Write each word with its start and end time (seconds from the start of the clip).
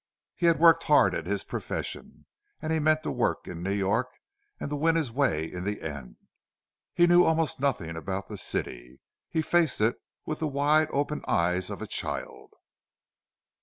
He 0.35 0.47
had 0.47 0.59
worked 0.59 0.85
hard 0.85 1.13
at 1.13 1.27
his 1.27 1.43
profession, 1.43 2.25
and 2.59 2.73
he 2.73 2.79
meant 2.79 3.03
to 3.03 3.11
work 3.11 3.47
in 3.47 3.61
New 3.61 3.69
York, 3.69 4.07
and 4.59 4.71
to 4.71 4.75
win 4.75 4.95
his 4.95 5.11
way 5.11 5.45
in 5.45 5.63
the 5.63 5.79
end. 5.83 6.15
He 6.95 7.05
knew 7.05 7.23
almost 7.23 7.59
nothing 7.59 7.95
about 7.95 8.27
the 8.27 8.35
city—he 8.37 9.41
faced 9.43 9.79
it 9.79 9.99
with 10.25 10.39
the 10.39 10.47
wide 10.47 10.87
open 10.89 11.23
eyes 11.27 11.69
of 11.69 11.83
a 11.83 11.87
child. 11.87 12.55